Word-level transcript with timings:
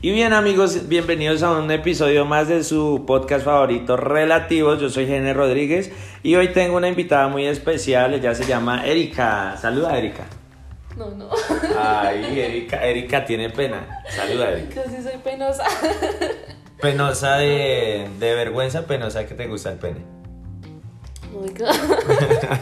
Y 0.00 0.12
bien 0.12 0.32
amigos, 0.32 0.86
bienvenidos 0.86 1.42
a 1.42 1.50
un 1.50 1.68
episodio 1.72 2.24
más 2.24 2.46
de 2.46 2.62
su 2.62 3.02
podcast 3.04 3.44
favorito 3.44 3.96
Relativos. 3.96 4.80
Yo 4.80 4.90
soy 4.90 5.06
Gene 5.08 5.34
Rodríguez 5.34 5.90
y 6.22 6.36
hoy 6.36 6.52
tengo 6.52 6.76
una 6.76 6.88
invitada 6.88 7.26
muy 7.26 7.46
especial, 7.46 8.14
ella 8.14 8.32
se 8.32 8.44
llama 8.44 8.86
Erika. 8.86 9.56
Saluda 9.60 9.98
Erika. 9.98 10.24
No, 10.96 11.10
no. 11.10 11.28
Ay, 11.76 12.38
Erika, 12.38 12.84
Erika 12.86 13.24
tiene 13.24 13.50
pena. 13.50 14.04
Saluda 14.08 14.52
Erika. 14.52 14.84
Yo 14.84 14.88
sí 14.88 15.02
soy 15.02 15.18
penosa. 15.18 15.64
Penosa 16.80 17.38
de, 17.38 18.08
de 18.20 18.34
vergüenza, 18.36 18.86
penosa 18.86 19.26
que 19.26 19.34
te 19.34 19.48
gusta 19.48 19.72
el 19.72 19.78
pene. 19.78 20.18
Oiga. 21.34 21.72
Saca 22.40 22.57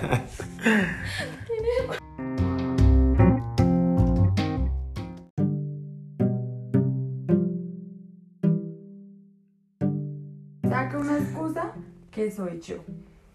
soy 12.36 12.60
yo. 12.60 12.76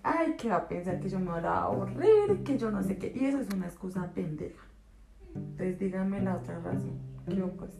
Ay, 0.03 0.35
que 0.37 0.49
va 0.49 0.57
a 0.57 0.67
pensar 0.67 0.99
que 0.99 1.09
yo 1.09 1.19
me 1.19 1.31
voy 1.31 1.43
a 1.43 1.63
aburrir, 1.63 2.43
que 2.43 2.57
yo 2.57 2.71
no 2.71 2.81
sé 2.83 2.97
qué. 2.97 3.11
Y 3.15 3.25
eso 3.25 3.39
es 3.39 3.47
una 3.53 3.67
excusa 3.67 4.09
pendeja. 4.13 4.63
Entonces 5.35 5.79
díganme 5.79 6.21
la 6.21 6.35
otra 6.37 6.59
razón. 6.59 6.99
Yo 7.27 7.49
pues. 7.51 7.71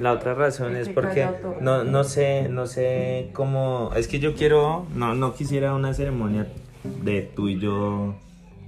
La 0.00 0.12
otra 0.12 0.34
razón 0.34 0.76
es 0.76 0.88
porque 0.88 1.28
no, 1.60 1.82
no 1.82 2.04
sé, 2.04 2.48
no 2.48 2.66
sé 2.66 3.30
cómo. 3.32 3.90
Es 3.96 4.06
que 4.06 4.20
yo 4.20 4.34
quiero. 4.34 4.86
No, 4.94 5.14
no 5.14 5.34
quisiera 5.34 5.74
una 5.74 5.92
ceremonia 5.92 6.46
de 7.02 7.22
tú 7.22 7.48
y 7.48 7.58
yo 7.58 8.14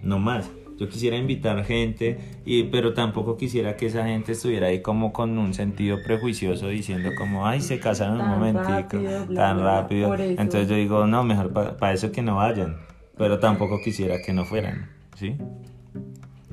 no 0.03 0.19
más. 0.19 0.49
Yo 0.79 0.89
quisiera 0.89 1.17
invitar 1.17 1.65
gente, 1.65 2.19
y, 2.45 2.65
pero 2.65 2.93
tampoco 2.93 3.37
quisiera 3.37 3.77
que 3.77 3.87
esa 3.87 4.05
gente 4.05 4.33
estuviera 4.33 4.67
ahí 4.67 4.83
como 4.83 5.13
con 5.13 5.39
un 5.39 5.55
sentido 5.55 5.99
prejuicioso 6.05 6.69
diciendo 6.69 7.11
como, 7.17 7.47
ay, 7.47 7.63
se 7.63 7.81
casaron 7.81 8.21
un 8.21 8.29
momentico, 8.29 8.69
rápido, 8.69 9.35
tan 9.35 9.61
rápido. 9.61 10.15
Entonces 10.15 10.69
yo 10.69 10.75
digo, 10.77 11.07
no, 11.07 11.25
mejor 11.25 11.53
para 11.53 11.93
eso 11.93 12.13
que 12.13 12.21
no 12.23 12.37
vayan. 12.37 12.77
Pero 13.17 13.39
tampoco 13.39 13.81
quisiera 13.83 14.21
que 14.21 14.35
no 14.35 14.45
fueran, 14.45 14.91
¿sí? 15.15 15.37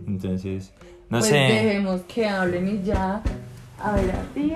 Entonces, 0.07 0.73
no 1.09 1.19
pues 1.19 1.29
sé. 1.29 1.35
dejemos 1.35 2.01
que 2.03 2.25
hablen 2.25 2.67
y 2.67 2.81
ya. 2.83 3.21
A 3.79 3.95
ver, 3.95 4.15
mí 4.35 4.53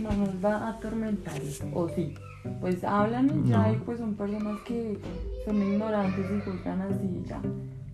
no 0.00 0.12
nos 0.12 0.44
va 0.44 0.56
a 0.56 0.68
atormentar. 0.70 1.34
O 1.72 1.88
sí. 1.88 2.14
Pues 2.60 2.84
hablan 2.84 3.26
y 3.26 3.48
ya. 3.48 3.58
No. 3.58 3.72
Y 3.72 3.76
pues 3.78 3.98
son 3.98 4.14
personas 4.14 4.60
que 4.66 4.98
son 5.46 5.62
ignorantes 5.62 6.26
y 6.30 6.40
juzgan 6.50 6.82
así 6.82 7.22
y 7.24 7.28
ya. 7.28 7.40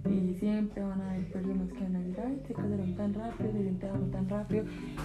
Y 0.08 0.34
siempre 0.38 0.82
van 0.82 1.00
a 1.00 1.10
haber 1.10 1.30
personas 1.32 1.68
que 1.72 1.82
van 1.82 1.96
a 1.96 1.98
decir, 2.00 2.16
ay, 2.26 2.42
se 2.46 2.54
casaron 2.54 2.94
tan 2.96 3.14
rápido, 3.14 3.52
se 3.52 3.68
enteraron 3.68 4.10
tan 4.10 4.28
rápido, 4.28 4.64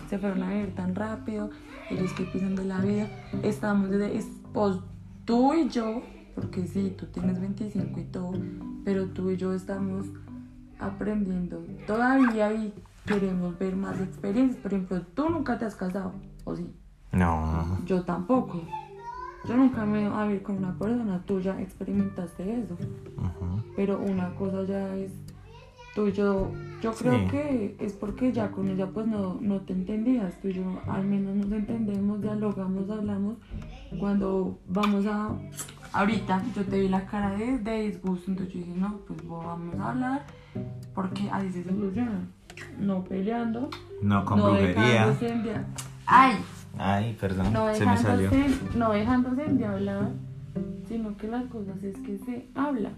se 0.09 0.17
fueron 0.19 0.43
a 0.43 0.49
ver 0.49 0.73
tan 0.75 0.95
rápido, 0.95 1.49
ellos 1.89 2.13
que 2.13 2.23
piensan 2.25 2.55
de 2.55 2.65
la 2.65 2.79
vida. 2.79 3.07
Estamos 3.43 3.89
desde, 3.89 4.17
es- 4.17 4.31
pues 4.53 4.77
tú 5.25 5.53
y 5.53 5.69
yo, 5.69 6.01
porque 6.35 6.65
sí, 6.67 6.93
tú 6.97 7.05
tienes 7.07 7.39
25 7.39 7.99
y 7.99 8.03
todo, 8.05 8.31
pero 8.85 9.07
tú 9.07 9.29
y 9.31 9.37
yo 9.37 9.53
estamos 9.53 10.07
aprendiendo 10.79 11.63
todavía 11.87 12.53
y 12.53 12.73
queremos 13.05 13.57
ver 13.59 13.75
más 13.75 13.99
experiencias. 13.99 14.61
Por 14.61 14.73
ejemplo, 14.73 15.01
tú 15.13 15.29
nunca 15.29 15.57
te 15.57 15.65
has 15.65 15.75
casado, 15.75 16.13
¿o 16.43 16.55
sí? 16.55 16.67
No. 17.11 17.79
Yo 17.85 18.03
tampoco. 18.03 18.61
Yo 19.47 19.57
nunca 19.57 19.85
me 19.85 20.07
voy 20.07 20.17
a 20.17 20.25
ver 20.25 20.41
con 20.41 20.57
una 20.57 20.73
persona, 20.77 21.21
tú 21.25 21.39
ya 21.41 21.59
experimentaste 21.61 22.61
eso. 22.61 22.75
Ujú. 22.75 23.52
Pero 23.75 23.99
una 23.99 24.33
cosa 24.35 24.63
ya 24.65 24.95
es 24.95 25.11
tú 25.95 26.07
y 26.07 26.11
yo, 26.11 26.51
yo 26.81 26.91
creo 26.93 27.13
Sí. 27.19 27.27
que 27.31 27.75
es 27.79 27.93
porque 27.93 28.31
ya 28.31 28.49
con 28.51 28.67
ella 28.67 28.87
pues 28.87 29.05
no, 29.07 29.37
no 29.41 29.61
te 29.61 29.73
entendías, 29.73 30.39
tú 30.41 30.47
y 30.47 30.53
yo 30.53 30.63
al 30.87 31.05
menos 31.05 31.35
nos 31.35 31.51
entendemos, 31.51 32.21
dialogamos, 32.21 32.89
hablamos. 32.89 33.35
Cuando 33.99 34.57
vamos 34.67 35.05
a, 35.05 35.29
ahorita 35.91 36.41
yo 36.55 36.63
te 36.65 36.79
vi 36.81 36.87
la 36.89 37.05
cara 37.05 37.31
de, 37.35 37.59
de 37.59 37.81
disgusto, 37.91 38.31
entonces 38.31 38.53
yo 38.55 38.59
dije, 38.61 38.73
no, 38.75 38.97
pues 39.07 39.19
vamos 39.27 39.75
a 39.79 39.91
hablar, 39.91 40.25
porque 40.95 41.29
así 41.31 41.51
se 41.51 41.63
soluciona, 41.63 42.21
no 42.79 43.03
peleando, 43.03 43.69
No 44.01 44.25
con 44.25 44.39
no 44.39 44.49
brujería. 44.51 45.15
ay, 46.07 46.35
Ay, 46.75 47.15
perdón, 47.21 47.53
no 47.53 47.71
se 47.75 47.85
me 47.85 47.97
salió. 47.97 48.31
no 48.75 48.91
dejándose 48.93 49.43
de 49.45 49.63
hablar, 49.65 50.09
sino 50.87 51.15
que 51.17 51.27
las 51.27 51.45
cosas 51.45 51.83
es 51.83 51.95
que 51.99 52.17
se 52.17 52.47
hablan. 52.55 52.95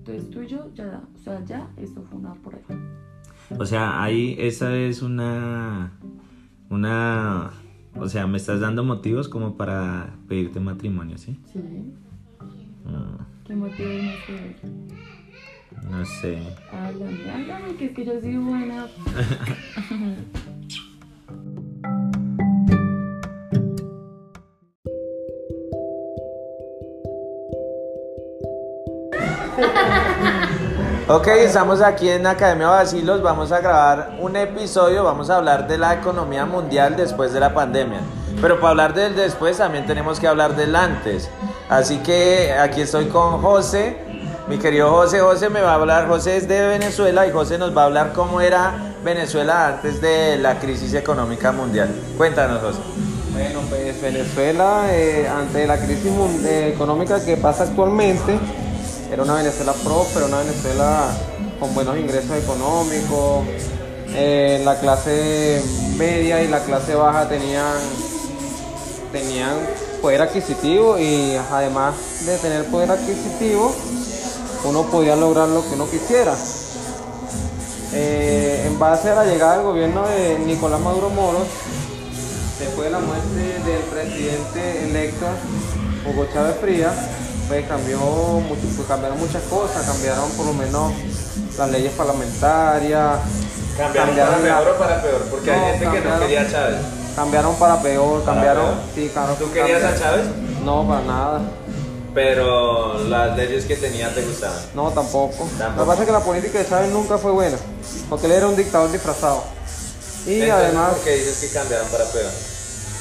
Entonces 0.00 0.30
tú 0.30 0.42
y 0.42 0.46
yo 0.48 0.72
ya, 0.74 0.86
da- 0.86 1.02
o 1.14 1.18
sea, 1.18 1.44
ya 1.44 1.68
esto 1.76 2.02
fue 2.08 2.18
una 2.18 2.34
prueba. 2.34 2.66
O 3.58 3.66
sea, 3.66 4.02
ahí 4.02 4.34
esa 4.38 4.74
es 4.76 5.02
una 5.02 5.92
una 6.70 7.50
o 7.96 8.08
sea, 8.08 8.26
me 8.26 8.36
estás 8.38 8.60
dando 8.60 8.84
motivos 8.84 9.28
como 9.28 9.56
para 9.56 10.14
pedirte 10.28 10.60
matrimonio, 10.60 11.18
¿sí? 11.18 11.38
Sí. 11.52 11.58
Mm, 11.58 13.18
¿Qué 13.44 13.54
motivo 13.56 14.02
no 14.02 14.12
sé? 14.26 14.54
no 15.88 16.04
sé. 16.04 16.42
Háblame, 16.72 17.30
háblame, 17.30 17.74
que 17.76 17.86
es 17.86 17.92
que 17.92 18.04
yo 18.04 18.20
soy 18.20 18.36
buena. 18.36 18.88
Ok, 31.08 31.26
estamos 31.26 31.82
aquí 31.82 32.08
en 32.08 32.24
Academia 32.24 32.68
Basilos, 32.68 33.20
vamos 33.20 33.50
a 33.50 33.60
grabar 33.60 34.12
un 34.20 34.36
episodio, 34.36 35.02
vamos 35.02 35.28
a 35.28 35.38
hablar 35.38 35.66
de 35.66 35.76
la 35.76 35.94
economía 35.94 36.46
mundial 36.46 36.96
después 36.96 37.32
de 37.32 37.40
la 37.40 37.52
pandemia. 37.52 37.98
Pero 38.40 38.60
para 38.60 38.70
hablar 38.70 38.94
del 38.94 39.16
después 39.16 39.58
también 39.58 39.86
tenemos 39.86 40.20
que 40.20 40.28
hablar 40.28 40.54
del 40.54 40.76
antes. 40.76 41.28
Así 41.68 41.98
que 41.98 42.52
aquí 42.52 42.82
estoy 42.82 43.06
con 43.06 43.42
José, 43.42 43.98
mi 44.46 44.58
querido 44.58 44.90
José. 44.90 45.18
José 45.18 45.48
me 45.48 45.60
va 45.60 45.72
a 45.72 45.74
hablar, 45.74 46.06
José 46.06 46.36
es 46.36 46.46
de 46.46 46.68
Venezuela 46.68 47.26
y 47.26 47.32
José 47.32 47.58
nos 47.58 47.76
va 47.76 47.82
a 47.82 47.84
hablar 47.86 48.12
cómo 48.12 48.40
era 48.40 48.72
Venezuela 49.02 49.66
antes 49.66 50.00
de 50.00 50.36
la 50.36 50.60
crisis 50.60 50.94
económica 50.94 51.50
mundial. 51.50 51.88
Cuéntanos, 52.16 52.60
José. 52.62 52.78
Bueno, 53.32 53.60
pues 53.68 54.00
Venezuela, 54.00 54.84
eh, 54.90 55.28
ante 55.28 55.66
la 55.66 55.76
crisis 55.76 56.12
eh, 56.44 56.72
económica 56.74 57.24
que 57.24 57.36
pasa 57.36 57.64
actualmente, 57.64 58.38
era 59.12 59.22
una 59.22 59.34
Venezuela 59.34 59.72
próspera, 59.72 60.26
una 60.26 60.38
Venezuela 60.38 61.08
con 61.58 61.74
buenos 61.74 61.98
ingresos 61.98 62.36
económicos. 62.36 63.44
eh, 64.12 64.60
la 64.64 64.78
clase 64.78 65.62
media 65.96 66.42
y 66.42 66.48
la 66.48 66.60
clase 66.60 66.94
baja 66.94 67.28
tenían, 67.28 67.76
tenían 69.12 69.56
poder 70.02 70.22
adquisitivo 70.22 70.98
y 70.98 71.36
además 71.50 71.94
de 72.24 72.36
tener 72.38 72.64
poder 72.66 72.90
adquisitivo, 72.90 73.72
uno 74.64 74.82
podía 74.84 75.16
lograr 75.16 75.48
lo 75.48 75.62
que 75.62 75.74
uno 75.74 75.88
quisiera. 75.88 76.34
Eh, 77.92 78.64
en 78.66 78.78
base 78.78 79.10
a 79.10 79.16
la 79.16 79.24
llegada 79.24 79.56
del 79.56 79.64
gobierno 79.64 80.06
de 80.06 80.38
Nicolás 80.38 80.80
Maduro 80.80 81.10
Moros, 81.10 81.46
después 82.58 82.86
de 82.86 82.90
la 82.90 83.00
muerte 83.00 83.60
del 83.64 83.82
presidente 83.90 84.84
electo 84.84 85.26
Hugo 86.06 86.26
Chávez 86.32 86.56
Frías, 86.60 86.94
pues 87.50 87.66
cambió 87.66 87.98
mucho, 87.98 88.60
pues 88.76 88.86
cambiaron 88.86 89.18
muchas 89.18 89.42
cosas, 89.50 89.84
cambiaron 89.84 90.30
por 90.36 90.46
lo 90.46 90.52
menos 90.52 90.92
las 91.58 91.68
leyes 91.68 91.92
parlamentarias, 91.94 93.18
¿Cambiaron 93.76 94.14
para 94.14 94.26
Cambiaron 94.28 94.48
la- 94.48 94.58
peor 94.60 94.74
o 94.74 94.78
para 94.78 95.02
peor? 95.02 95.20
Porque 95.30 95.50
hay 95.50 95.58
No, 95.60 95.66
gente 95.66 96.00
que 96.02 96.08
no 96.08 96.20
quería 96.20 96.40
a 96.42 96.48
Chávez. 96.50 96.76
cambiaron 97.16 97.54
para 97.56 97.82
peor, 97.82 98.20
¿Para 98.22 98.34
cambiaron, 98.34 98.64
peor? 98.66 98.76
sí, 98.94 99.10
claro, 99.12 99.34
¿Tú 99.34 99.52
querías 99.52 99.82
a. 99.82 99.98
Chávez? 99.98 100.26
No, 100.64 100.86
para 100.86 101.00
nada, 101.02 101.40
Pero 102.14 103.04
las 103.08 103.36
leyes 103.36 103.64
que 103.64 103.76
tenía 103.76 104.14
te 104.14 104.22
gustaban. 104.22 104.58
no 104.74 104.90
tampoco. 104.90 105.44
Lo 105.44 105.58
Tampoco. 105.58 105.82
que 105.84 105.86
pasa 105.88 106.02
es 106.02 106.06
que 106.06 106.12
la 106.12 106.20
política 106.20 106.58
de 106.58 106.68
Chávez 106.68 106.90
nunca 106.92 107.18
fue 107.18 107.32
buena, 107.32 107.56
porque 108.08 108.26
él 108.26 108.32
era 108.32 108.46
un 108.46 108.54
dictador 108.56 108.92
disfrazado. 108.92 109.42
Y 110.26 110.42
Entonces, 110.42 110.52
además, 110.66 110.90
¿por 110.94 111.00
qué 111.04 111.16
dices 111.16 111.38
que 111.40 111.58
cambiaron 111.58 111.88
para 111.88 112.04
peor? 112.04 112.30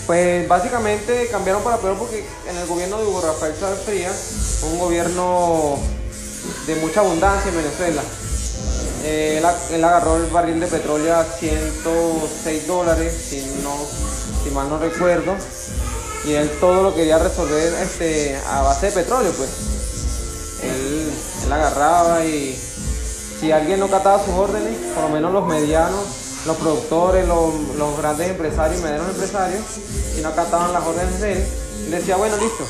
Pues 0.09 0.47
básicamente 0.47 1.27
cambiaron 1.29 1.61
para 1.61 1.77
peor 1.77 1.95
porque 1.95 2.25
en 2.49 2.57
el 2.57 2.65
gobierno 2.65 2.97
de 2.97 3.05
Hugo 3.05 3.21
Rafael 3.21 3.53
Frías, 3.85 4.61
un 4.63 4.79
gobierno 4.79 5.77
de 6.65 6.75
mucha 6.77 7.01
abundancia 7.01 7.49
en 7.51 7.57
Venezuela. 7.57 8.01
Eh, 9.03 9.37
él, 9.37 9.45
él 9.75 9.83
agarró 9.83 10.15
el 10.15 10.25
barril 10.31 10.59
de 10.59 10.65
petróleo 10.65 11.15
a 11.15 11.23
106 11.23 12.65
dólares, 12.65 13.13
si, 13.29 13.39
no, 13.61 13.75
si 14.43 14.49
mal 14.49 14.67
no 14.67 14.79
recuerdo, 14.79 15.35
y 16.25 16.33
él 16.33 16.49
todo 16.59 16.81
lo 16.81 16.95
quería 16.95 17.19
resolver 17.19 17.71
este, 17.75 18.35
a 18.47 18.63
base 18.63 18.87
de 18.87 18.91
petróleo, 18.93 19.31
pues. 19.33 19.49
Él, 20.63 21.11
él 21.45 21.53
agarraba 21.53 22.25
y 22.25 22.59
si 23.39 23.51
alguien 23.51 23.79
no 23.79 23.87
cataba 23.87 24.25
sus 24.25 24.33
órdenes, 24.33 24.75
por 24.95 25.03
lo 25.03 25.09
menos 25.09 25.31
los 25.31 25.45
medianos, 25.45 26.03
los 26.45 26.57
productores, 26.57 27.27
los, 27.27 27.53
los 27.77 27.97
grandes 27.97 28.29
empresarios 28.29 28.79
y 28.79 28.83
medianos 28.83 29.09
empresarios, 29.09 29.63
si 30.15 30.21
no 30.21 30.29
acataban 30.29 30.73
las 30.73 30.83
órdenes 30.83 31.19
de 31.19 31.33
él, 31.33 31.45
él 31.85 31.91
decía, 31.91 32.17
bueno, 32.17 32.37
listo, 32.37 32.65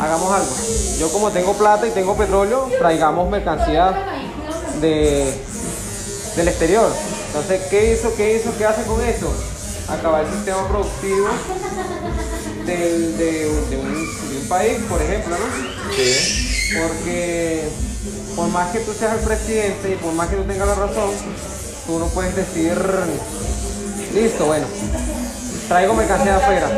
hagamos 0.00 0.32
algo. 0.32 0.54
Yo 0.98 1.12
como 1.12 1.30
tengo 1.30 1.54
plata 1.54 1.86
y 1.86 1.90
tengo 1.90 2.16
petróleo, 2.16 2.68
traigamos 2.78 3.30
mercancías 3.30 3.94
de, 4.80 5.34
del 6.36 6.48
exterior. 6.48 6.90
Entonces, 7.28 7.62
¿qué 7.70 7.92
hizo? 7.92 8.14
¿Qué 8.14 8.36
hizo? 8.36 8.56
¿Qué 8.58 8.66
hace 8.66 8.82
con 8.82 9.00
eso? 9.02 9.32
acabar 9.88 10.24
el 10.24 10.32
sistema 10.32 10.66
productivo 10.68 11.28
de 12.66 12.94
un, 12.94 13.18
de 13.70 14.40
un 14.40 14.48
país, 14.48 14.78
por 14.88 15.00
ejemplo, 15.02 15.36
¿no? 15.36 15.94
Sí. 15.94 16.74
Porque 16.80 17.68
por 18.36 18.48
más 18.48 18.70
que 18.70 18.80
tú 18.80 18.92
seas 18.92 19.18
el 19.18 19.24
presidente 19.24 19.92
y 19.92 19.96
por 19.96 20.12
más 20.14 20.28
que 20.28 20.36
tú 20.36 20.44
tengas 20.44 20.68
la 20.68 20.74
razón, 20.74 21.10
tú 21.86 21.98
no 21.98 22.06
puedes 22.06 22.34
decir, 22.36 22.72
listo, 24.14 24.46
bueno, 24.46 24.66
traigo 25.68 25.94
mercancía 25.94 26.36
de 26.36 26.42
afuera. 26.42 26.68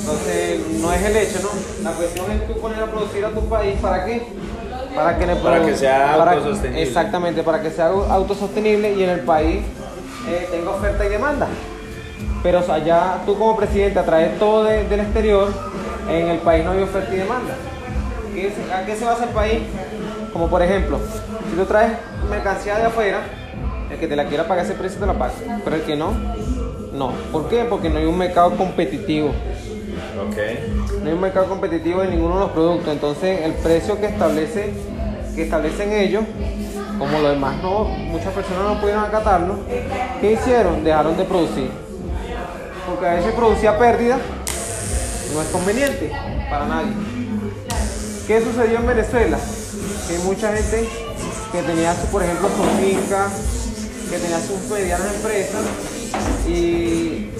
Entonces, 0.00 0.60
no 0.80 0.92
es 0.92 1.02
el 1.02 1.16
hecho, 1.16 1.38
¿no? 1.42 1.50
La 1.84 1.92
cuestión 1.96 2.30
es 2.30 2.46
tú 2.46 2.60
poner 2.60 2.82
a 2.82 2.86
producir 2.86 3.24
a 3.24 3.30
tu 3.30 3.46
país, 3.48 3.76
¿para 3.80 4.04
qué? 4.04 4.22
Para 4.94 5.18
que, 5.18 5.26
Para 5.26 5.64
que 5.64 5.76
sea 5.76 6.14
para- 6.16 6.32
autosostenible. 6.32 6.82
Exactamente, 6.82 7.42
para 7.42 7.62
que 7.62 7.70
sea 7.70 7.90
au- 7.90 8.08
autosostenible 8.10 8.94
y 8.94 9.02
en 9.04 9.10
el 9.10 9.20
país 9.20 9.60
eh, 10.28 10.48
tenga 10.50 10.70
oferta 10.70 11.04
y 11.04 11.08
demanda. 11.08 11.46
Pero 12.42 12.60
o 12.60 12.62
sea, 12.62 12.78
ya 12.78 13.22
tú 13.26 13.36
como 13.38 13.56
presidente 13.56 13.98
atraes 13.98 14.38
todo 14.38 14.64
de- 14.64 14.84
del 14.84 15.00
exterior, 15.00 15.52
en 16.08 16.28
el 16.28 16.38
país 16.38 16.64
no 16.64 16.72
hay 16.72 16.82
oferta 16.82 17.14
y 17.14 17.18
demanda. 17.18 17.54
¿Qué 18.34 18.50
se- 18.52 18.72
¿A 18.72 18.86
qué 18.86 18.96
se 18.96 19.04
basa 19.04 19.24
el 19.24 19.30
país? 19.30 19.60
Como 20.32 20.48
por 20.48 20.62
ejemplo, 20.62 20.98
si 21.50 21.56
tú 21.56 21.64
traes 21.66 21.92
mercancía 22.30 22.76
de 22.78 22.84
afuera, 22.86 23.20
el 23.90 23.98
que 23.98 24.06
te 24.06 24.16
la 24.16 24.26
quiera 24.26 24.46
pagar 24.46 24.64
ese 24.64 24.74
precio 24.74 25.00
te 25.00 25.06
la 25.06 25.14
paga, 25.14 25.32
pero 25.64 25.76
el 25.76 25.82
que 25.82 25.96
no, 25.96 26.12
no. 26.92 27.12
¿Por 27.32 27.48
qué? 27.48 27.64
Porque 27.64 27.88
no 27.88 27.98
hay 27.98 28.06
un 28.06 28.18
mercado 28.18 28.56
competitivo. 28.56 29.28
Ok. 29.28 30.36
No 31.02 31.08
hay 31.08 31.12
un 31.14 31.20
mercado 31.20 31.46
competitivo 31.46 32.00
de 32.02 32.08
ninguno 32.08 32.34
de 32.34 32.40
los 32.40 32.50
productos. 32.50 32.92
Entonces 32.92 33.40
el 33.42 33.52
precio 33.54 33.98
que 34.00 34.06
establece, 34.06 34.72
que 35.34 35.42
establecen 35.42 35.92
ellos, 35.92 36.24
como 36.98 37.18
los 37.20 37.30
demás 37.30 37.62
no, 37.62 37.84
muchas 37.84 38.32
personas 38.32 38.64
no 38.64 38.80
pudieron 38.80 39.04
acatarlo, 39.04 39.56
¿qué 40.20 40.32
hicieron? 40.32 40.82
Dejaron 40.82 41.16
de 41.16 41.24
producir. 41.24 41.70
Porque 42.86 43.06
a 43.06 43.14
veces 43.14 43.32
producir 43.34 43.68
a 43.68 43.78
pérdida 43.78 44.18
no 45.34 45.42
es 45.42 45.48
conveniente 45.48 46.10
para 46.50 46.66
nadie. 46.66 46.92
¿Qué 48.26 48.40
sucedió 48.40 48.78
en 48.78 48.86
Venezuela? 48.86 49.38
Que 50.08 50.18
mucha 50.18 50.52
gente 50.52 50.88
que 51.52 51.62
tenía, 51.62 51.94
por 52.10 52.22
ejemplo, 52.22 52.48
su 52.48 52.62
finca, 52.82 53.28
que 54.10 54.18
tenía 54.18 54.40
sus 54.40 54.60
medianas 54.70 55.14
empresas, 55.14 55.62
y 56.48 57.30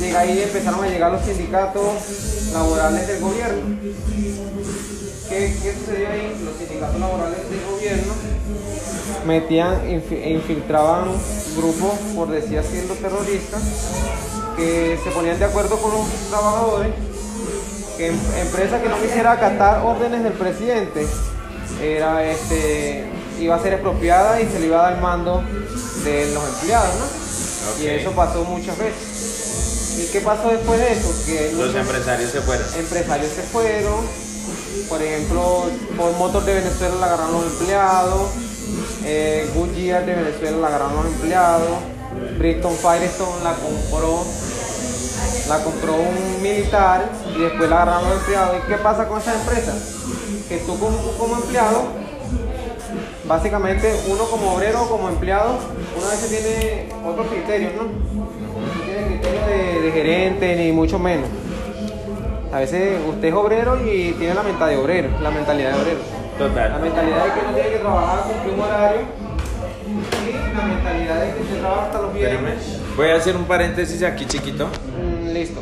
llega 0.00 0.20
ahí 0.20 0.42
empezaron 0.42 0.82
a 0.84 0.88
llegar 0.88 1.12
los 1.12 1.22
sindicatos 1.24 1.84
laborales 2.52 3.06
del 3.06 3.20
gobierno. 3.20 3.76
¿Qué, 5.28 5.56
qué 5.62 5.74
sucedió 5.74 6.08
ahí? 6.08 6.40
Los 6.44 6.56
sindicatos 6.56 7.00
laborales 7.00 7.38
del 7.50 7.60
gobierno 7.70 8.12
metían, 9.26 9.80
infi- 9.88 10.22
e 10.22 10.30
infiltraban 10.34 11.08
grupos, 11.56 11.92
por 12.14 12.28
decir 12.30 12.58
así, 12.58 12.80
terroristas, 13.02 13.60
que 14.56 14.98
se 15.02 15.10
ponían 15.10 15.38
de 15.38 15.44
acuerdo 15.44 15.76
con 15.78 15.90
los 15.92 16.06
trabajadores, 16.30 16.92
que 17.96 18.06
em- 18.08 18.20
empresa 18.40 18.80
que 18.80 18.88
no 18.88 19.00
quisiera 19.02 19.32
acatar 19.32 19.84
órdenes 19.84 20.22
del 20.22 20.32
presidente 20.34 21.06
era 21.82 22.24
este 22.24 23.04
iba 23.40 23.56
a 23.56 23.62
ser 23.62 23.74
expropiada 23.74 24.40
y 24.40 24.46
se 24.48 24.60
le 24.60 24.66
iba 24.66 24.80
a 24.86 24.90
dar 24.90 25.00
mando 25.00 25.42
de 26.04 26.32
los 26.32 26.44
empleados, 26.44 26.94
¿no? 26.96 27.82
Y 27.82 27.86
eso 27.88 28.12
pasó 28.12 28.44
muchas 28.44 28.76
veces. 28.78 29.98
¿Y 29.98 30.12
qué 30.12 30.20
pasó 30.20 30.48
después 30.48 30.78
de 30.78 30.92
eso? 30.92 31.08
Que 31.26 31.52
Los 31.56 31.74
empresarios 31.74 32.30
se 32.30 32.40
fueron. 32.42 32.66
empresarios 32.78 33.32
se 33.32 33.42
fueron, 33.42 34.04
por 34.88 35.02
ejemplo, 35.02 35.64
por 35.96 36.12
Motor 36.16 36.44
de 36.44 36.54
Venezuela 36.54 36.94
la 36.96 37.06
agarraron 37.06 37.32
los 37.32 37.44
empleados, 37.52 38.30
eh, 39.04 39.50
Goodyear 39.54 40.04
de 40.06 40.14
Venezuela 40.14 40.56
la 40.58 40.66
agarraron 40.68 40.96
los 40.96 41.06
empleados, 41.06 41.68
Bristol 42.38 42.76
Firestone 42.76 43.42
la 43.42 43.54
compró, 43.54 44.24
la 45.48 45.64
compró 45.64 45.94
un 45.94 46.42
militar 46.42 47.10
y 47.34 47.40
después 47.40 47.68
la 47.70 47.82
agarraron 47.82 48.10
los 48.10 48.18
empleados. 48.20 48.56
¿Y 48.64 48.68
qué 48.68 48.76
pasa 48.78 49.08
con 49.08 49.20
esas 49.20 49.34
empresas? 49.36 49.74
Que 50.48 50.58
tú 50.58 50.78
como, 50.78 50.98
como 51.18 51.36
empleado, 51.36 51.84
básicamente 53.26 53.94
uno 54.08 54.24
como 54.24 54.54
obrero 54.54 54.82
o 54.82 54.88
como 54.88 55.08
empleado, 55.08 55.58
uno 55.96 56.06
a 56.06 56.10
veces 56.10 56.30
tiene 56.30 56.88
otros 57.04 57.26
criterios, 57.28 57.72
¿no? 57.74 57.82
No 57.84 58.82
tiene 58.84 59.06
criterios 59.06 59.46
de, 59.46 59.80
de 59.82 59.92
gerente 59.92 60.56
ni 60.56 60.72
mucho 60.72 60.98
menos. 60.98 61.28
A 62.52 62.60
veces 62.60 63.00
usted 63.06 63.28
es 63.28 63.34
obrero 63.34 63.76
y 63.84 64.12
tiene 64.12 64.34
la 64.34 64.42
mentalidad 64.42 64.78
de 64.78 64.84
obrero, 64.84 65.08
la 65.20 65.30
mentalidad 65.30 65.72
de 65.72 65.82
obrero. 65.82 65.98
La 66.38 66.48
Total. 66.48 66.82
mentalidad 66.82 67.24
de 67.24 67.32
que 67.32 67.40
uno 67.46 67.54
tiene 67.54 67.70
que 67.70 67.78
trabajar, 67.78 68.22
cumplir 68.24 68.54
un 68.54 68.60
horario 68.60 69.00
y 70.26 70.56
la 70.56 70.64
mentalidad 70.64 71.20
de 71.22 71.34
que 71.34 71.44
se 71.44 71.60
trabaja 71.60 71.82
hasta 71.86 72.02
los 72.02 72.14
viernes. 72.14 72.80
Voy 72.96 73.08
a 73.08 73.16
hacer 73.16 73.36
un 73.36 73.44
paréntesis 73.44 74.02
aquí 74.02 74.26
chiquito. 74.26 74.66
Mm, 74.66 75.28
listo. 75.32 75.60